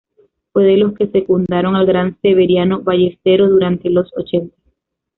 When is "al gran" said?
1.75-2.19